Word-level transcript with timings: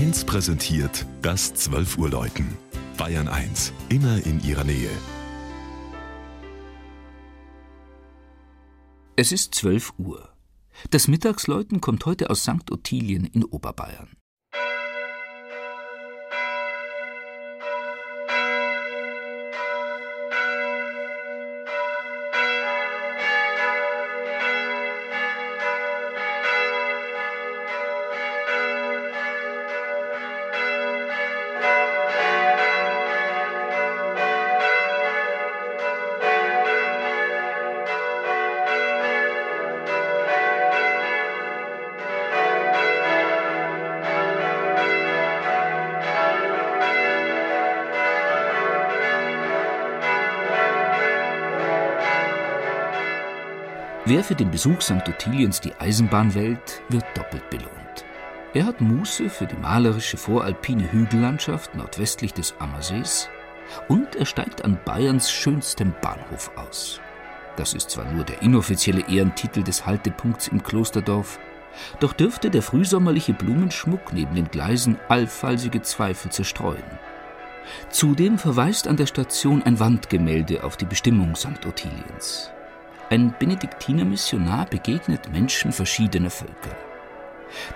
1 0.00 0.24
präsentiert 0.24 1.04
das 1.20 1.52
12 1.52 1.98
Uhr 1.98 2.08
Läuten. 2.08 2.56
Bayern 2.96 3.28
1, 3.28 3.74
immer 3.90 4.24
in 4.24 4.42
ihrer 4.42 4.64
Nähe. 4.64 4.88
Es 9.16 9.30
ist 9.30 9.54
12 9.56 9.92
Uhr. 9.98 10.32
Das 10.88 11.06
Mittagsläuten 11.06 11.82
kommt 11.82 12.06
heute 12.06 12.30
aus 12.30 12.44
St. 12.44 12.70
Ottilien 12.70 13.26
in 13.26 13.44
Oberbayern. 13.44 14.08
Wer 54.06 54.24
für 54.24 54.34
den 54.34 54.50
Besuch 54.50 54.80
St. 54.80 55.06
Ottiliens 55.06 55.60
die 55.60 55.74
Eisenbahn 55.78 56.34
wählt, 56.34 56.82
wird 56.88 57.04
doppelt 57.14 57.48
belohnt. 57.50 58.04
Er 58.54 58.64
hat 58.64 58.80
Muße 58.80 59.28
für 59.28 59.46
die 59.46 59.56
malerische 59.56 60.16
voralpine 60.16 60.90
Hügellandschaft 60.90 61.74
nordwestlich 61.74 62.32
des 62.32 62.54
Ammersees 62.58 63.28
und 63.88 64.16
er 64.16 64.24
steigt 64.24 64.64
an 64.64 64.78
Bayerns 64.86 65.30
schönstem 65.30 65.92
Bahnhof 66.00 66.50
aus. 66.56 67.00
Das 67.56 67.74
ist 67.74 67.90
zwar 67.90 68.10
nur 68.10 68.24
der 68.24 68.40
inoffizielle 68.40 69.06
Ehrentitel 69.06 69.62
des 69.62 69.84
Haltepunkts 69.84 70.48
im 70.48 70.62
Klosterdorf, 70.62 71.38
doch 72.00 72.14
dürfte 72.14 72.50
der 72.50 72.62
frühsommerliche 72.62 73.34
Blumenschmuck 73.34 74.14
neben 74.14 74.34
den 74.34 74.50
Gleisen 74.50 74.98
allfalsige 75.08 75.82
Zweifel 75.82 76.32
zerstreuen. 76.32 76.82
Zudem 77.90 78.38
verweist 78.38 78.88
an 78.88 78.96
der 78.96 79.06
Station 79.06 79.62
ein 79.62 79.78
Wandgemälde 79.78 80.64
auf 80.64 80.78
die 80.78 80.86
Bestimmung 80.86 81.36
St. 81.36 81.66
Ottiliens. 81.66 82.50
Ein 83.12 83.34
Benediktinermissionar 83.36 84.66
begegnet 84.66 85.32
Menschen 85.32 85.72
verschiedener 85.72 86.30
Völker. 86.30 86.76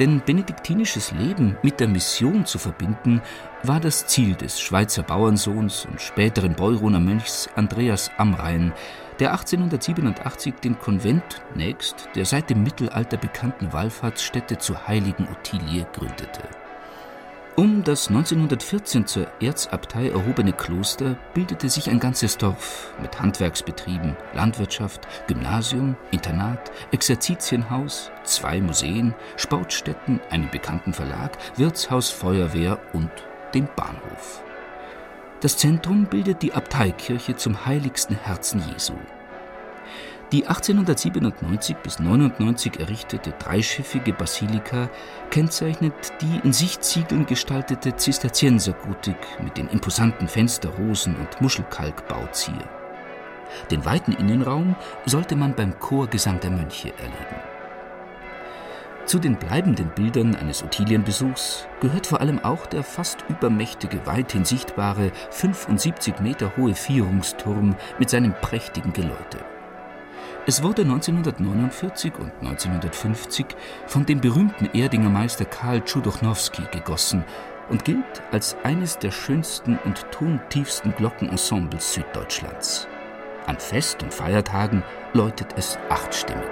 Denn 0.00 0.20
benediktinisches 0.26 1.12
Leben 1.12 1.56
mit 1.62 1.78
der 1.78 1.86
Mission 1.86 2.44
zu 2.46 2.58
verbinden, 2.58 3.22
war 3.62 3.78
das 3.78 4.08
Ziel 4.08 4.34
des 4.34 4.60
Schweizer 4.60 5.04
Bauernsohns 5.04 5.86
und 5.86 6.00
späteren 6.00 6.54
Beuroner 6.54 6.98
Mönchs 6.98 7.48
Andreas 7.54 8.10
Amrain, 8.16 8.72
der 9.20 9.30
1887 9.30 10.54
den 10.64 10.76
Konvent 10.80 11.42
nächst 11.54 12.08
der 12.16 12.26
seit 12.26 12.50
dem 12.50 12.64
Mittelalter 12.64 13.16
bekannten 13.16 13.72
Wallfahrtsstätte 13.72 14.58
zur 14.58 14.88
heiligen 14.88 15.28
Ottilie 15.28 15.86
gründete. 15.92 16.42
Um 17.56 17.82
das 17.84 18.08
1914 18.08 19.06
zur 19.06 19.26
Erzabtei 19.40 20.08
erhobene 20.08 20.52
Kloster 20.52 21.16
bildete 21.34 21.68
sich 21.68 21.90
ein 21.90 21.98
ganzes 21.98 22.38
Dorf 22.38 22.92
mit 23.02 23.20
Handwerksbetrieben, 23.20 24.16
Landwirtschaft, 24.34 25.06
Gymnasium, 25.26 25.96
Internat, 26.10 26.70
Exerzitienhaus, 26.92 28.10
zwei 28.24 28.60
Museen, 28.60 29.14
Sportstätten, 29.36 30.20
einem 30.30 30.50
bekannten 30.50 30.92
Verlag, 30.92 31.36
Wirtshaus, 31.56 32.08
Feuerwehr 32.08 32.78
und 32.92 33.10
dem 33.52 33.68
Bahnhof. 33.76 34.42
Das 35.40 35.56
Zentrum 35.56 36.06
bildet 36.06 36.42
die 36.42 36.52
Abteikirche 36.52 37.34
zum 37.34 37.66
heiligsten 37.66 38.16
Herzen 38.16 38.62
Jesu. 38.72 38.94
Die 40.32 40.46
1897 40.46 41.76
bis 41.78 41.98
99 41.98 42.78
errichtete 42.78 43.32
dreischiffige 43.32 44.12
Basilika 44.12 44.88
kennzeichnet 45.30 45.92
die 46.20 46.40
in 46.44 46.52
Sichtziegeln 46.52 47.26
gestaltete 47.26 47.96
Zisterziensergotik 47.96 49.16
mit 49.42 49.56
den 49.56 49.66
imposanten 49.68 50.28
Fensterrosen 50.28 51.16
und 51.16 51.40
Muschelkalkbauzier. 51.40 52.62
Den 53.72 53.84
weiten 53.84 54.12
Innenraum 54.12 54.76
sollte 55.04 55.34
man 55.34 55.56
beim 55.56 55.76
Chorgesang 55.80 56.38
der 56.38 56.50
Mönche 56.50 56.92
erleben. 56.98 57.42
Zu 59.06 59.18
den 59.18 59.34
bleibenden 59.34 59.90
Bildern 59.96 60.36
eines 60.36 60.62
Ottilienbesuchs 60.62 61.66
gehört 61.80 62.06
vor 62.06 62.20
allem 62.20 62.38
auch 62.38 62.66
der 62.66 62.84
fast 62.84 63.24
übermächtige, 63.28 64.06
weithin 64.06 64.44
sichtbare, 64.44 65.10
75 65.30 66.20
Meter 66.20 66.56
hohe 66.56 66.76
Vierungsturm 66.76 67.74
mit 67.98 68.10
seinem 68.10 68.32
prächtigen 68.40 68.92
Geläute. 68.92 69.44
Es 70.50 70.64
wurde 70.64 70.82
1949 70.82 72.12
und 72.18 72.32
1950 72.40 73.46
von 73.86 74.04
dem 74.04 74.20
berühmten 74.20 74.68
Erdinger 74.76 75.08
Meister 75.08 75.44
Karl 75.44 75.80
Tschudochnowski 75.84 76.62
gegossen 76.72 77.22
und 77.68 77.84
gilt 77.84 78.20
als 78.32 78.56
eines 78.64 78.98
der 78.98 79.12
schönsten 79.12 79.78
und 79.84 80.04
tontiefsten 80.10 80.92
Glockenensembles 80.96 81.92
Süddeutschlands. 81.92 82.88
An 83.46 83.60
Fest- 83.60 84.02
und 84.02 84.12
Feiertagen 84.12 84.82
läutet 85.12 85.54
es 85.56 85.78
achtstimmig. 85.88 86.50